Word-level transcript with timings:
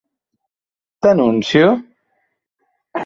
T'anuncio? 1.01 1.67